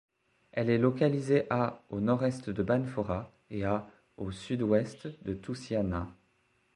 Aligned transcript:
Elle 0.51 0.71
est 0.71 0.79
localisée 0.79 1.45
à 1.51 1.83
au 1.91 1.99
nord-est 1.99 2.49
de 2.49 2.63
Banfora 2.63 3.31
et 3.51 3.65
à 3.65 3.87
au 4.17 4.31
sud-ouest 4.31 5.05
de 5.25 5.35
Toussiana. 5.35 6.07